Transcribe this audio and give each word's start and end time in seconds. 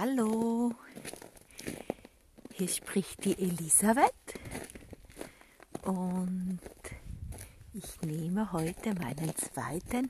Hallo, 0.00 0.70
hier 2.52 2.68
spricht 2.68 3.24
die 3.24 3.36
Elisabeth. 3.36 4.12
Und 5.82 6.60
ich 7.72 8.00
nehme 8.02 8.52
heute 8.52 8.94
meinen 8.94 9.34
zweiten 9.34 10.08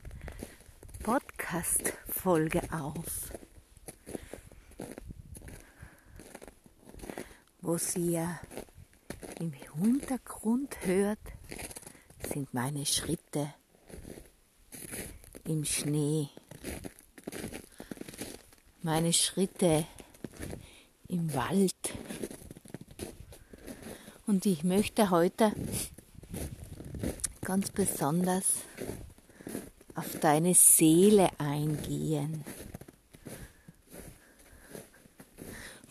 Podcast-Folge 1.01 2.61
auf, 2.71 3.31
sie 7.79 8.11
ja 8.11 8.39
im 9.39 9.53
Hintergrund 9.53 10.85
hört, 10.85 11.17
sind 12.31 12.53
meine 12.53 12.85
Schritte 12.85 13.55
im 15.45 15.65
Schnee 15.65 16.29
meine 18.81 19.11
Schritte 19.11 19.85
im 21.07 21.33
Wald. 21.33 21.75
Und 24.25 24.45
ich 24.45 24.63
möchte 24.63 25.09
heute 25.09 25.51
ganz 27.41 27.71
besonders 27.71 28.45
auf 29.95 30.19
deine 30.19 30.53
Seele 30.53 31.29
eingehen. 31.39 32.45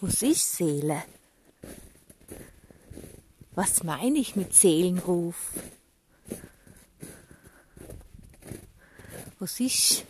Was 0.00 0.22
ist 0.22 0.56
Seele? 0.56 1.02
Was 3.54 3.82
meine 3.82 4.18
ich 4.18 4.36
mit 4.36 4.54
Seelenruf? 4.54 5.52
Was 9.40 9.60
ist 9.60 10.04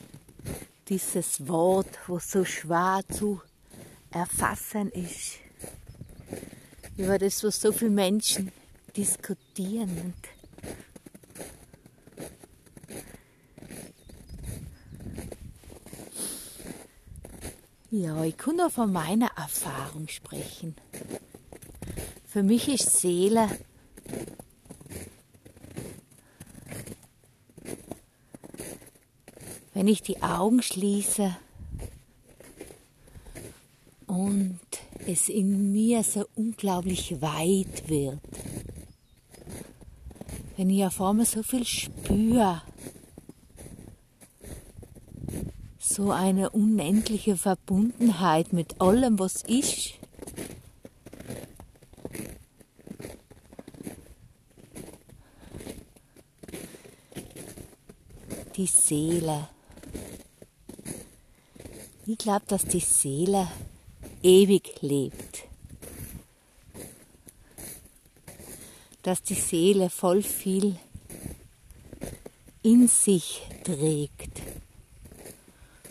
dieses 0.88 1.46
Wort, 1.46 1.98
was 2.06 2.30
so 2.30 2.44
schwer 2.44 3.02
zu 3.12 3.40
erfassen 4.10 4.90
ist. 4.90 5.38
Über 6.96 7.18
das, 7.18 7.44
was 7.44 7.60
so 7.60 7.72
viele 7.72 7.90
Menschen 7.90 8.50
diskutieren. 8.96 10.14
ja, 17.90 18.22
ich 18.22 18.36
kann 18.36 18.56
nur 18.56 18.70
von 18.70 18.92
meiner 18.92 19.30
Erfahrung 19.36 20.08
sprechen. 20.08 20.74
Für 22.26 22.42
mich 22.42 22.68
ist 22.68 22.98
Seele 23.00 23.48
wenn 29.78 29.86
ich 29.86 30.02
die 30.02 30.20
Augen 30.24 30.60
schließe 30.60 31.36
und 34.08 34.58
es 35.06 35.28
in 35.28 35.70
mir 35.70 36.02
so 36.02 36.26
unglaublich 36.34 37.22
weit 37.22 37.88
wird. 37.88 38.18
Wenn 40.56 40.68
ich 40.68 40.84
auf 40.84 41.00
einmal 41.00 41.26
so 41.26 41.44
viel 41.44 41.64
spüre, 41.64 42.60
so 45.78 46.10
eine 46.10 46.50
unendliche 46.50 47.36
Verbundenheit 47.36 48.52
mit 48.52 48.80
allem, 48.80 49.20
was 49.20 49.44
ist. 49.44 49.92
Die 58.56 58.66
Seele 58.66 59.46
ich 62.08 62.16
glaube, 62.16 62.46
dass 62.48 62.64
die 62.64 62.80
Seele 62.80 63.48
ewig 64.22 64.80
lebt. 64.80 65.44
Dass 69.02 69.22
die 69.22 69.34
Seele 69.34 69.90
voll 69.90 70.22
viel 70.22 70.76
in 72.62 72.88
sich 72.88 73.42
trägt 73.62 74.40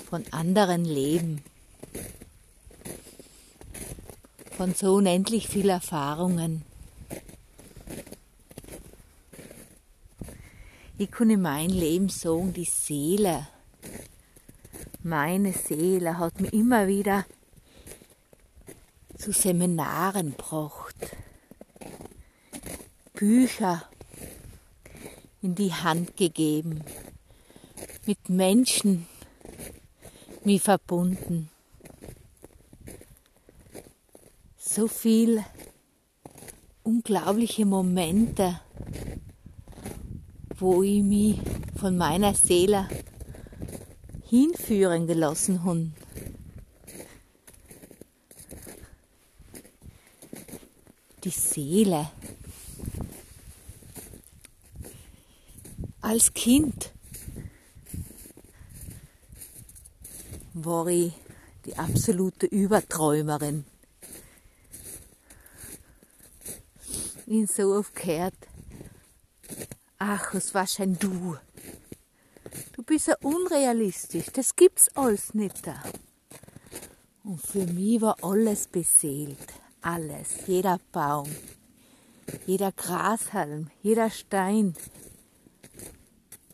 von 0.10 0.26
anderen 0.32 0.86
Leben, 0.86 1.44
von 4.58 4.74
so 4.74 4.96
unendlich 4.96 5.48
viel 5.48 5.70
Erfahrungen. 5.70 6.64
Ich 10.98 11.12
kann 11.12 11.30
in 11.30 11.44
mein 11.44 11.70
Leben 11.70 12.10
sagen, 12.10 12.54
die 12.54 12.66
Seele 12.66 13.46
meine 15.08 15.54
Seele 15.54 16.20
hat 16.20 16.42
mir 16.42 16.52
immer 16.52 16.88
wieder 16.88 17.26
zu 19.18 19.32
Seminaren 19.32 20.32
gebracht, 20.32 20.96
Bücher 23.14 23.84
in 25.42 25.56
die 25.56 25.74
Hand 25.74 26.18
gegeben, 26.18 26.84
mit 28.06 28.28
Menschen 28.28 29.08
mich 30.44 30.62
verbunden. 30.62 31.50
So 34.58 34.90
viel 34.90 35.44
unglaubliche 36.84 37.66
Momente, 37.66 38.60
wo 40.58 40.84
ich 40.84 41.02
mich 41.02 41.40
von 41.78 41.98
meiner 41.98 42.34
Seele 42.34 42.90
hinführen 44.30 45.08
gelassen 45.08 45.64
haben. 45.64 45.94
Die 51.24 51.30
Seele. 51.30 52.12
Als 56.02 56.34
Kind 56.34 56.92
war 60.54 60.88
ich 60.88 61.14
die 61.66 61.78
absolute 61.78 62.46
Überträumerin. 62.46 63.66
Ich 67.26 67.52
so 67.52 67.74
oft 67.76 67.94
gehört, 67.94 68.36
ach, 69.98 70.34
was 70.34 70.54
war 70.54 70.66
schon 70.66 70.98
du? 70.98 71.38
Ja 73.08 73.16
unrealistisch, 73.22 74.28
das 74.34 74.56
gibt's 74.56 74.90
alles 74.96 75.34
nicht 75.34 75.68
da. 75.68 75.82
Und 77.24 77.42
für 77.42 77.66
mich 77.66 78.02
war 78.02 78.16
alles 78.24 78.68
beseelt, 78.68 79.54
alles, 79.82 80.48
jeder 80.48 80.80
Baum, 80.94 81.30
jeder 82.46 82.72
Grashalm, 82.72 83.70
jeder 83.84 84.10
Stein, 84.10 84.74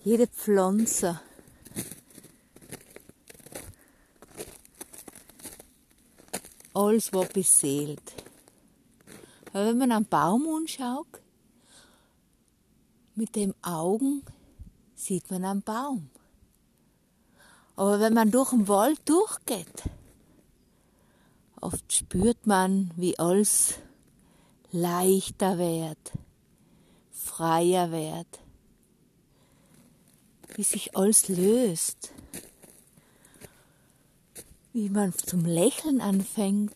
jede 0.03 0.25
Pflanze. 0.27 1.21
Alles 6.73 7.13
war 7.13 7.25
beseelt. 7.25 8.13
Aber 9.49 9.67
wenn 9.67 9.77
man 9.77 9.91
einen 9.91 10.05
Baum 10.05 10.47
anschaut, 10.47 11.21
mit 13.13 13.35
den 13.35 13.53
Augen 13.63 14.23
sieht 14.95 15.29
man 15.29 15.45
einen 15.45 15.61
Baum. 15.61 16.09
Aber 17.75 17.99
wenn 17.99 18.13
man 18.13 18.29
durch 18.29 18.51
den 18.51 18.67
Wald 18.67 18.99
durchgeht, 19.05 19.83
oft 21.59 21.91
spürt 21.91 22.45
man, 22.45 22.91
wie 22.95 23.17
alles 23.17 23.75
leichter 24.71 25.57
wird, 25.57 26.11
freier 27.11 27.91
wird, 27.91 28.27
wie 30.55 30.63
sich 30.63 30.95
alles 30.95 31.29
löst, 31.29 32.11
wie 34.73 34.89
man 34.89 35.13
zum 35.13 35.45
Lächeln 35.45 36.01
anfängt. 36.01 36.75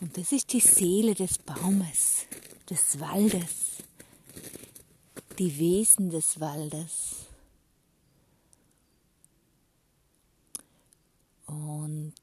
Und 0.00 0.18
das 0.18 0.32
ist 0.32 0.52
die 0.52 0.60
Seele 0.60 1.14
des 1.14 1.38
Baumes 1.38 2.21
des 2.72 2.98
Waldes, 3.00 3.82
die 5.38 5.58
Wesen 5.58 6.08
des 6.08 6.40
Waldes. 6.40 7.26
Und 11.44 12.14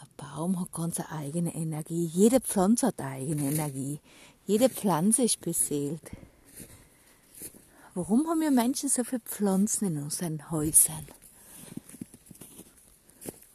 ein 0.00 0.08
Baum 0.16 0.58
hat 0.58 0.72
ganz 0.72 1.00
eine 1.00 1.12
eigene 1.12 1.54
Energie. 1.54 2.06
Jede 2.06 2.40
Pflanze 2.40 2.86
hat 2.86 3.00
eigene 3.00 3.52
Energie. 3.52 4.00
Jede 4.46 4.70
Pflanze 4.70 5.24
ist 5.24 5.42
beseelt. 5.42 6.10
Warum 7.92 8.26
haben 8.26 8.40
wir 8.40 8.50
Menschen 8.50 8.88
so 8.88 9.04
viele 9.04 9.20
Pflanzen 9.20 9.88
in 9.88 10.02
unseren 10.02 10.50
Häusern? 10.50 11.06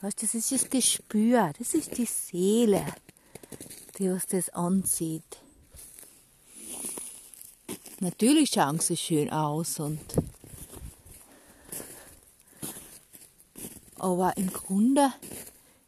Weißt, 0.02 0.22
das 0.22 0.36
ist 0.36 0.52
das 0.52 0.70
Gespür, 0.70 1.54
das 1.58 1.74
ist 1.74 1.98
die 1.98 2.06
Seele 2.06 2.86
die 3.98 4.12
was 4.12 4.28
das 4.28 4.50
anzieht. 4.50 5.38
Natürlich 8.00 8.52
schauen 8.52 8.80
sie 8.80 8.96
schön 8.96 9.32
aus 9.32 9.80
und 9.80 10.00
aber 13.98 14.38
im 14.38 14.54
Grunde 14.54 15.12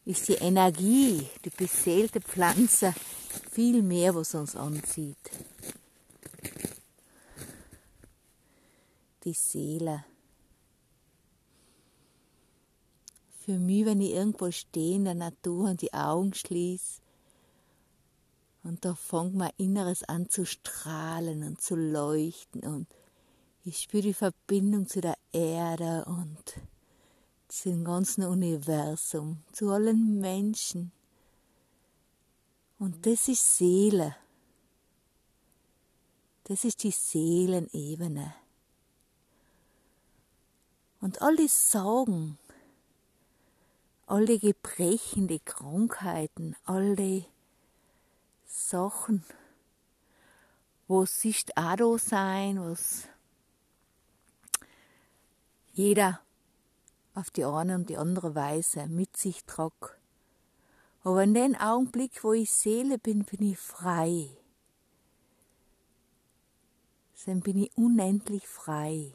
ist 0.04 0.28
die 0.28 0.34
Energie, 0.34 1.24
die 1.44 1.50
beseelte 1.50 2.20
Pflanze 2.20 2.92
viel 3.52 3.82
mehr, 3.82 4.14
was 4.14 4.34
uns 4.34 4.56
anzieht. 4.56 5.16
Die 9.22 9.32
Seele. 9.32 10.04
Für 13.44 13.58
mich, 13.58 13.84
wenn 13.84 14.00
ich 14.00 14.12
irgendwo 14.12 14.50
stehe 14.50 14.96
in 14.96 15.04
der 15.04 15.14
Natur 15.14 15.70
und 15.70 15.82
die 15.82 15.92
Augen 15.92 16.34
schließe, 16.34 17.00
und 18.62 18.84
da 18.84 18.94
fängt 18.94 19.34
mein 19.34 19.52
Inneres 19.56 20.04
an 20.04 20.28
zu 20.28 20.44
strahlen 20.44 21.42
und 21.42 21.60
zu 21.60 21.76
leuchten 21.76 22.62
und 22.62 22.86
ich 23.64 23.82
spüre 23.82 24.02
die 24.02 24.14
Verbindung 24.14 24.88
zu 24.88 25.00
der 25.00 25.16
Erde 25.32 26.04
und 26.06 26.60
zum 27.48 27.84
ganzen 27.84 28.24
Universum, 28.24 29.42
zu 29.52 29.70
allen 29.70 30.18
Menschen. 30.20 30.92
Und 32.78 33.04
das 33.04 33.28
ist 33.28 33.58
Seele. 33.58 34.16
Das 36.44 36.64
ist 36.64 36.82
die 36.84 36.90
Seelenebene. 36.90 38.34
Und 41.00 41.20
all 41.20 41.36
die 41.36 41.48
Sorgen, 41.48 42.38
all 44.06 44.24
die 44.24 44.38
Gebrechen, 44.38 45.28
die 45.28 45.40
Krankheiten, 45.40 46.56
all 46.64 46.96
die 46.96 47.26
Sachen, 48.52 49.24
wo 50.88 51.06
sich 51.06 51.44
auch 51.54 51.76
da 51.76 51.98
sein, 51.98 52.60
was 52.60 53.06
jeder 55.72 56.20
auf 57.14 57.30
die 57.30 57.44
eine 57.44 57.76
und 57.76 57.88
die 57.88 57.96
andere 57.96 58.34
Weise 58.34 58.88
mit 58.88 59.16
sich 59.16 59.44
trug. 59.44 59.96
Aber 61.04 61.22
in 61.22 61.32
dem 61.32 61.54
Augenblick, 61.54 62.24
wo 62.24 62.32
ich 62.32 62.50
Seele 62.50 62.98
bin, 62.98 63.24
bin 63.24 63.40
ich 63.42 63.58
frei. 63.58 64.28
Dann 67.24 67.40
bin 67.40 67.56
ich 67.62 67.76
unendlich 67.76 68.48
frei. 68.48 69.14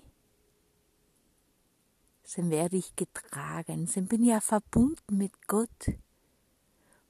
Dann 2.35 2.49
werde 2.49 2.77
ich 2.77 2.95
getragen. 2.95 3.89
Dann 3.93 4.07
bin 4.07 4.23
ich 4.23 4.29
ja 4.29 4.39
verbunden 4.39 5.17
mit 5.17 5.47
Gott 5.47 5.91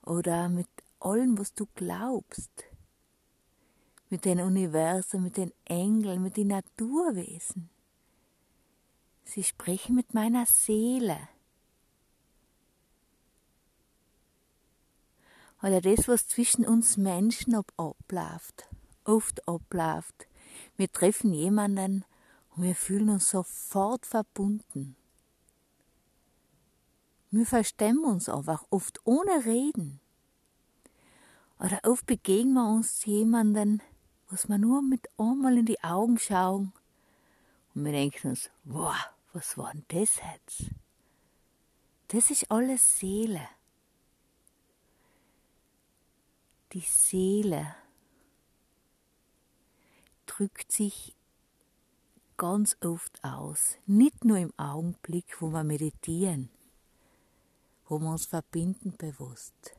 oder 0.01 0.49
mit 0.49 0.67
allem, 1.05 1.37
was 1.37 1.53
du 1.53 1.67
glaubst. 1.75 2.51
Mit 4.09 4.25
den 4.25 4.39
Universen, 4.39 5.23
mit 5.23 5.37
den 5.37 5.51
Engeln, 5.65 6.21
mit 6.21 6.37
den 6.37 6.47
Naturwesen. 6.47 7.69
Sie 9.23 9.43
sprechen 9.43 9.95
mit 9.95 10.13
meiner 10.13 10.45
Seele. 10.45 11.17
Oder 15.61 15.81
das, 15.81 16.07
was 16.07 16.27
zwischen 16.27 16.65
uns 16.65 16.97
Menschen 16.97 17.55
abläuft, 17.55 18.69
oft 19.03 19.47
abläuft. 19.47 20.27
Wir 20.77 20.91
treffen 20.91 21.33
jemanden 21.33 22.05
und 22.55 22.63
wir 22.63 22.75
fühlen 22.75 23.09
uns 23.09 23.29
sofort 23.29 24.05
verbunden. 24.05 24.95
Wir 27.31 27.45
verstehen 27.45 28.03
uns 28.05 28.29
einfach 28.29 28.63
oft 28.69 28.99
ohne 29.05 29.45
Reden. 29.45 29.99
Oder 31.65 31.79
oft 31.83 32.05
begegnen 32.05 32.53
wir 32.53 32.69
uns 32.69 33.05
jemanden, 33.05 33.81
was 34.29 34.47
wir 34.47 34.59
nur 34.59 34.83
mit 34.83 35.09
einmal 35.17 35.57
in 35.57 35.65
die 35.65 35.83
Augen 35.83 36.19
schauen 36.19 36.71
und 37.73 37.85
wir 37.85 37.91
denken 37.91 38.27
uns, 38.29 38.51
wow, 38.65 38.93
was 39.33 39.57
war 39.57 39.73
denn 39.73 39.83
das 39.87 40.17
jetzt? 40.17 40.69
Das 42.09 42.29
ist 42.29 42.51
alles 42.51 42.99
Seele. 42.99 43.49
Die 46.73 46.81
Seele 46.81 47.75
drückt 50.27 50.71
sich 50.71 51.15
ganz 52.37 52.77
oft 52.81 53.23
aus, 53.23 53.77
nicht 53.87 54.23
nur 54.23 54.37
im 54.37 54.53
Augenblick, 54.55 55.41
wo 55.41 55.49
wir 55.49 55.63
meditieren, 55.63 56.51
wo 57.87 57.97
wir 57.97 58.11
uns 58.11 58.27
verbinden 58.27 58.95
bewusst. 58.99 59.74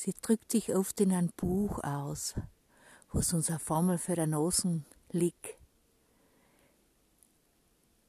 Sie 0.00 0.14
drückt 0.22 0.52
sich 0.52 0.76
oft 0.76 1.00
in 1.00 1.12
ein 1.12 1.32
Buch 1.36 1.82
aus, 1.82 2.34
wo 3.10 3.18
es 3.18 3.32
uns 3.32 3.50
eine 3.50 3.58
Formel 3.58 3.98
für 3.98 4.14
den 4.14 4.30
Nosen 4.30 4.84
liegt 5.10 5.58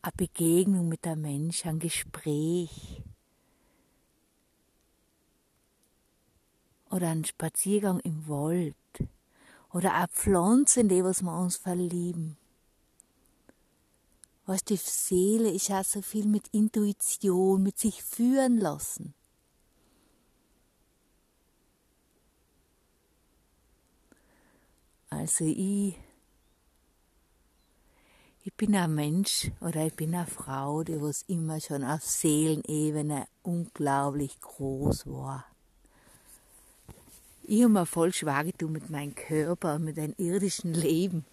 eine 0.01 0.13
Begegnung 0.15 0.87
mit 0.87 1.05
einem 1.05 1.21
Mensch, 1.21 1.65
ein 1.65 1.79
Gespräch 1.79 3.01
oder 6.89 7.09
ein 7.09 7.25
Spaziergang 7.25 7.99
im 8.01 8.27
Wald 8.27 8.75
oder 9.71 9.93
eine 9.95 10.07
Pflanze, 10.07 10.81
in 10.81 10.89
die 10.89 11.03
was 11.03 11.21
wir 11.21 11.37
uns 11.37 11.57
verlieben. 11.57 12.37
Was 14.45 14.63
die 14.63 14.77
Seele 14.77 15.51
ist 15.51 15.69
auch 15.69 15.83
so 15.83 16.01
viel 16.01 16.25
mit 16.25 16.47
Intuition, 16.49 17.61
mit 17.61 17.77
sich 17.77 18.03
führen 18.03 18.57
lassen. 18.57 19.13
Also 25.19 25.43
ich 25.43 25.95
ich 28.45 28.53
bin 28.53 28.73
ein 28.73 28.95
Mensch 28.95 29.51
oder 29.59 29.85
ich 29.85 29.93
bin 29.93 30.15
eine 30.15 30.25
Frau, 30.25 30.81
die 30.83 31.01
was 31.01 31.23
immer 31.23 31.59
schon 31.59 31.83
auf 31.83 32.03
Seelenebene 32.03 33.27
unglaublich 33.43 34.39
groß 34.39 35.07
war. 35.07 35.43
Ich 37.43 37.63
habe 37.63 37.73
mir 37.73 37.85
voll 37.85 38.13
schwer 38.13 38.45
getan 38.45 38.71
mit 38.71 38.89
meinem 38.89 39.13
Körper 39.13 39.75
und 39.75 39.83
mit 39.83 39.97
dem 39.97 40.15
irdischen 40.17 40.73
Leben. 40.73 41.25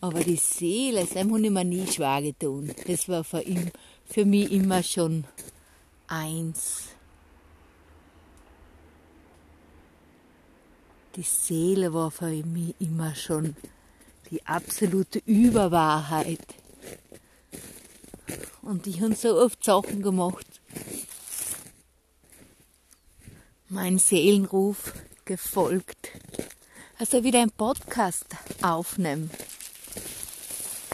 Aber 0.00 0.22
die 0.22 0.36
Seele, 0.36 1.00
das 1.00 1.16
habe 1.16 1.40
ich 1.40 1.50
mir 1.50 1.64
nie 1.64 1.88
schwer 1.88 2.22
getan. 2.22 2.72
Das 2.86 3.08
war 3.08 3.24
für, 3.24 3.42
ihn, 3.42 3.72
für 4.06 4.24
mich 4.24 4.52
immer 4.52 4.84
schon 4.84 5.24
eins. 6.06 6.93
Die 11.16 11.22
Seele 11.22 11.94
war 11.94 12.10
für 12.10 12.30
mich 12.30 12.74
immer 12.80 13.14
schon 13.14 13.54
die 14.30 14.44
absolute 14.46 15.20
Überwahrheit. 15.26 16.44
Und 18.62 18.88
ich 18.88 19.00
habe 19.00 19.14
so 19.14 19.38
oft 19.38 19.62
Sachen 19.62 20.02
gemacht. 20.02 20.46
Mein 23.68 23.98
Seelenruf 23.98 24.92
gefolgt. 25.24 26.10
Also 26.98 27.22
wieder 27.22 27.42
ein 27.42 27.52
Podcast 27.52 28.26
aufnehmen. 28.62 29.30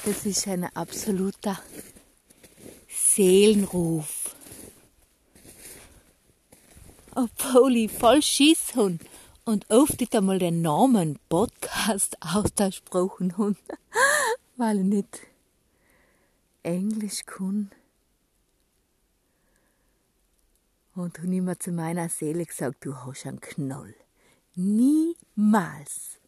Das 0.04 0.26
ist 0.26 0.46
ein 0.48 0.64
absoluter 0.64 1.58
Seelenruf. 2.88 4.34
Obwohl 7.14 7.76
ich 7.76 7.92
voll 7.92 8.20
Schiss 8.22 8.74
habe 8.76 8.98
und 9.50 9.69
oft 9.69 9.99
nicht 9.99 10.14
einmal 10.14 10.38
den 10.38 10.62
Namen 10.62 11.19
Podcast 11.28 12.16
ausgesprochen 12.35 13.37
habe, 13.37 13.57
weil 14.57 14.78
ich 14.78 14.85
nicht 14.85 15.21
Englisch 16.62 17.25
kann. 17.26 17.73
Und 20.95 21.19
habe 21.19 21.35
immer 21.35 21.59
zu 21.59 21.73
meiner 21.73 22.09
Seele 22.09 22.47
gesagt, 22.47 22.85
du 22.85 22.95
hast 22.95 23.26
einen 23.26 23.40
Knoll. 23.40 23.95
Niemals. 24.54 26.21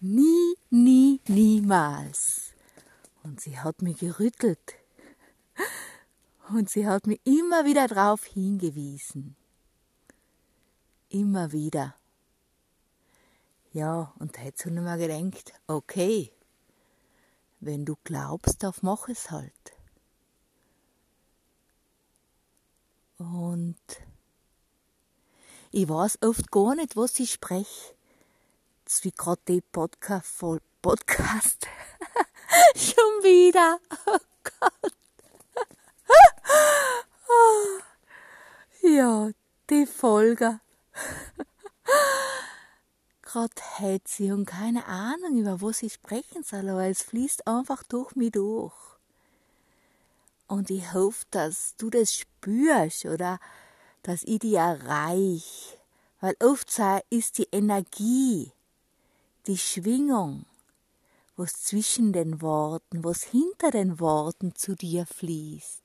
Nie, 0.00 0.54
nie, 0.70 1.20
niemals. 1.28 2.52
Und 3.22 3.40
sie 3.40 3.58
hat 3.58 3.82
mich 3.82 3.98
gerüttelt. 3.98 4.74
Und 6.48 6.68
sie 6.68 6.86
hat 6.86 7.06
mich 7.06 7.20
immer 7.24 7.64
wieder 7.64 7.86
darauf 7.86 8.24
hingewiesen 8.24 9.36
immer 11.20 11.52
wieder. 11.52 11.94
Ja, 13.72 14.12
und 14.18 14.38
jetzt 14.38 14.64
habe 14.64 14.74
ich 14.74 14.80
mir 14.80 14.96
gedacht, 14.96 15.52
okay, 15.66 16.32
wenn 17.60 17.84
du 17.84 17.96
glaubst, 18.04 18.62
darf 18.62 18.82
mach 18.82 19.08
es 19.08 19.30
halt. 19.30 19.52
Und 23.18 23.76
ich 25.72 25.88
weiß 25.88 26.18
oft 26.22 26.50
gar 26.50 26.74
nicht, 26.74 26.96
was 26.96 27.18
ich 27.18 27.32
spreche. 27.32 27.94
Wie 29.02 29.10
gerade 29.10 29.40
die 29.48 29.60
Podcast 29.60 30.26
voll 30.26 30.60
Podcast. 30.80 31.66
Schon 32.76 33.22
wieder. 33.22 33.80
Oh 34.06 34.18
Gott. 34.44 34.92
ja, 38.82 39.30
die 39.68 39.86
Folge 39.86 40.60
gerade 43.36 43.62
hält 43.76 44.08
sie 44.08 44.32
und 44.32 44.46
keine 44.46 44.86
Ahnung, 44.86 45.36
über 45.36 45.60
was 45.60 45.78
sie 45.78 45.90
sprechen 45.90 46.42
soll, 46.42 46.70
aber 46.70 46.86
es 46.86 47.02
fließt 47.02 47.46
einfach 47.46 47.82
durch 47.82 48.16
mich 48.16 48.32
durch. 48.32 48.72
Und 50.46 50.70
ich 50.70 50.94
hoffe, 50.94 51.26
dass 51.30 51.74
du 51.76 51.90
das 51.90 52.14
spürst 52.14 53.04
oder 53.04 53.38
dass 54.02 54.22
ich 54.22 54.38
die 54.38 54.54
erreich, 54.54 55.78
weil 56.22 56.34
oft 56.42 56.70
ist 57.10 57.36
die 57.36 57.48
Energie, 57.52 58.52
die 59.46 59.58
Schwingung, 59.58 60.46
was 61.36 61.62
zwischen 61.62 62.14
den 62.14 62.40
Worten, 62.40 63.04
was 63.04 63.22
hinter 63.22 63.70
den 63.70 64.00
Worten 64.00 64.54
zu 64.54 64.74
dir 64.74 65.04
fließt. 65.04 65.82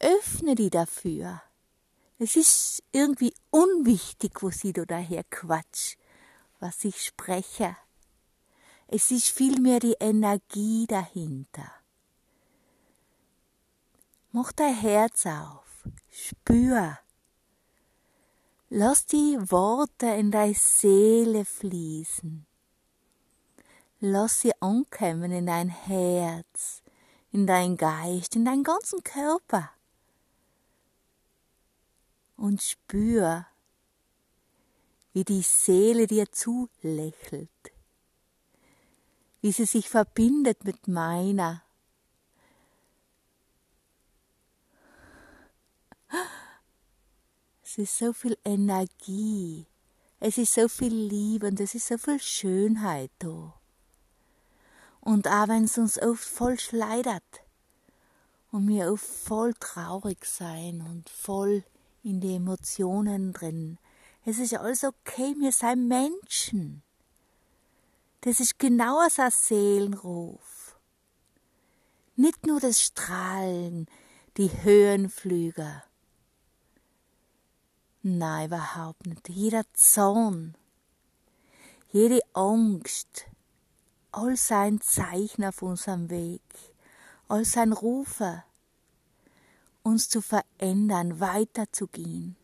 Öffne 0.00 0.54
die 0.54 0.70
dafür. 0.70 1.42
Es 2.18 2.34
ist 2.34 2.82
irgendwie 2.92 3.34
unwichtig, 3.50 4.42
wo 4.42 4.50
sie 4.50 4.72
da 4.72 4.86
daher 4.86 5.22
quatsch, 5.24 5.96
was 6.60 6.82
ich 6.84 7.04
spreche. 7.04 7.76
Es 8.88 9.10
ist 9.10 9.28
vielmehr 9.28 9.80
die 9.80 9.96
Energie 10.00 10.86
dahinter. 10.86 11.70
Mach 14.32 14.50
dein 14.52 14.74
Herz 14.74 15.26
auf, 15.26 15.84
spür. 16.10 16.98
Lass 18.70 19.04
die 19.04 19.36
Worte 19.50 20.06
in 20.06 20.30
deine 20.30 20.54
Seele 20.54 21.44
fließen. 21.44 22.46
Lass 24.00 24.40
sie 24.40 24.52
ankommen 24.60 25.32
in 25.32 25.46
dein 25.46 25.68
Herz, 25.68 26.82
in 27.30 27.46
dein 27.46 27.76
Geist, 27.76 28.36
in 28.36 28.44
deinen 28.46 28.64
ganzen 28.64 29.02
Körper 29.02 29.75
und 32.36 32.62
spür, 32.62 33.46
wie 35.12 35.24
die 35.24 35.42
Seele 35.42 36.06
dir 36.06 36.30
zulächelt, 36.30 37.48
wie 39.40 39.52
sie 39.52 39.64
sich 39.64 39.88
verbindet 39.88 40.64
mit 40.64 40.88
meiner. 40.88 41.62
Es 47.62 47.78
ist 47.78 47.98
so 47.98 48.12
viel 48.12 48.38
Energie, 48.44 49.66
es 50.20 50.38
ist 50.38 50.54
so 50.54 50.68
viel 50.68 50.94
Liebe 50.94 51.46
und 51.46 51.60
es 51.60 51.74
ist 51.74 51.88
so 51.88 51.98
viel 51.98 52.20
Schönheit 52.20 53.10
da. 53.18 53.54
Und 55.00 55.28
auch 55.28 55.48
wenn 55.48 55.64
es 55.64 55.78
uns 55.78 56.00
oft 56.00 56.24
voll 56.24 56.58
schleidert 56.58 57.42
und 58.50 58.68
wir 58.68 58.92
oft 58.92 59.04
voll 59.04 59.54
traurig 59.54 60.24
sein 60.24 60.80
und 60.80 61.08
voll 61.08 61.64
in 62.06 62.20
die 62.20 62.36
Emotionen 62.36 63.32
drin. 63.32 63.78
Es 64.24 64.38
ist 64.38 64.54
alles 64.54 64.84
okay, 64.84 65.34
wir 65.38 65.50
sind 65.50 65.88
Menschen. 65.88 66.82
Das 68.20 68.38
ist 68.38 68.58
genau 68.58 69.06
so 69.08 69.22
ein 69.22 69.30
Seelenruf. 69.30 70.78
Nicht 72.14 72.46
nur 72.46 72.60
das 72.60 72.80
Strahlen, 72.80 73.86
die 74.36 74.50
Höhenflüge. 74.62 75.82
Nein, 78.02 78.46
überhaupt 78.46 79.04
nicht. 79.06 79.28
Jeder 79.28 79.64
Zorn, 79.74 80.56
jede 81.90 82.20
Angst, 82.34 83.26
all 84.12 84.36
sein 84.36 84.80
Zeichen 84.80 85.44
auf 85.44 85.60
unserem 85.60 86.08
Weg, 86.08 86.42
all 87.26 87.44
sein 87.44 87.72
Rufe, 87.72 88.44
uns 89.86 90.08
zu 90.08 90.20
verändern, 90.20 91.20
weiterzugehen. 91.20 92.34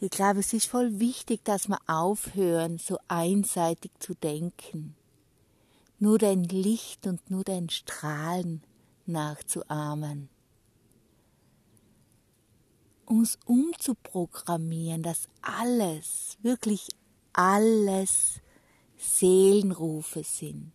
Ich 0.00 0.10
glaube, 0.10 0.40
es 0.40 0.54
ist 0.54 0.66
voll 0.66 0.98
wichtig, 0.98 1.44
dass 1.44 1.68
wir 1.68 1.78
aufhören, 1.86 2.78
so 2.78 2.98
einseitig 3.06 3.92
zu 3.98 4.14
denken, 4.14 4.96
nur 5.98 6.18
dein 6.18 6.44
Licht 6.44 7.06
und 7.06 7.30
nur 7.30 7.44
dein 7.44 7.68
Strahlen 7.68 8.62
nachzuahmen. 9.04 10.30
Uns 13.04 13.38
umzuprogrammieren, 13.44 15.02
dass 15.02 15.28
alles, 15.42 16.38
wirklich 16.40 16.88
alles 17.34 18.40
Seelenrufe 18.96 20.24
sind. 20.24 20.72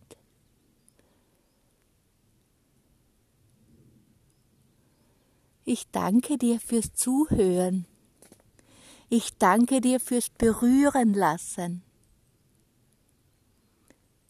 Ich 5.70 5.90
danke 5.90 6.38
dir 6.38 6.60
fürs 6.60 6.94
Zuhören. 6.94 7.84
Ich 9.10 9.36
danke 9.36 9.82
dir 9.82 10.00
fürs 10.00 10.30
Berühren 10.30 11.12
lassen. 11.12 11.82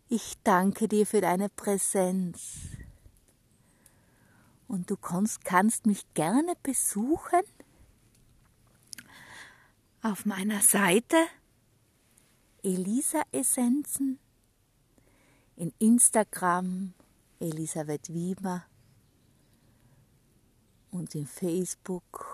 Ich 0.09 0.35
danke 0.43 0.89
dir 0.89 1.07
für 1.07 1.21
deine 1.21 1.49
Präsenz. 1.49 2.63
Und 4.67 4.91
du 4.91 4.97
kannst, 4.97 5.45
kannst 5.45 5.87
mich 5.87 6.13
gerne 6.15 6.55
besuchen 6.65 7.45
auf 10.03 10.27
meiner 10.27 10.61
Seite 10.61 11.19
Elisa 12.65 13.23
Essenzen 13.31 14.19
in 15.55 15.73
Instagram 15.79 16.95
Elisabeth 17.39 18.13
Wiemer 18.13 18.65
und 20.91 21.15
in 21.15 21.27
Facebook. 21.27 22.27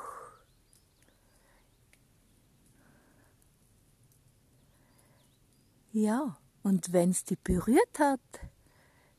Ja, 5.92 6.37
und 6.62 6.92
wenn 6.92 7.11
es 7.11 7.25
dich 7.25 7.38
berührt 7.38 7.99
hat, 7.99 8.20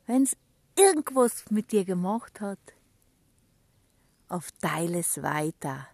wenn 0.07 0.23
es 0.23 0.35
irgendwas 0.75 1.49
mit 1.49 1.71
dir 1.71 1.85
gemacht 1.85 2.41
hat, 2.41 2.59
auf 4.27 4.51
teile 4.59 4.99
es 4.99 5.21
weiter. 5.21 5.87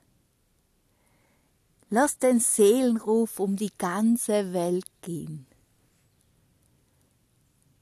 Lass 1.89 2.17
den 2.17 2.39
Seelenruf 2.39 3.39
um 3.39 3.57
die 3.57 3.71
ganze 3.77 4.53
Welt 4.53 4.89
gehen. 5.01 5.45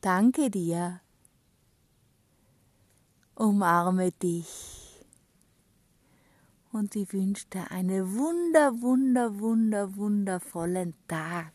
Danke 0.01 0.49
dir. 0.49 0.99
Umarme 3.35 4.11
dich 4.11 4.78
und 6.71 6.95
ich 6.95 7.11
wünsche 7.13 7.47
dir 7.47 7.71
einen 7.71 8.15
wunder, 8.15 8.81
wunder, 8.81 9.39
wunder, 9.39 9.95
wundervollen 9.95 10.93
Tag. 11.07 11.53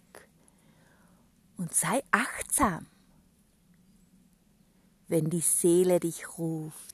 Und 1.57 1.73
sei 1.73 2.03
achtsam, 2.11 2.87
wenn 5.09 5.31
die 5.31 5.41
Seele 5.41 6.01
dich 6.01 6.39
ruft. 6.39 6.94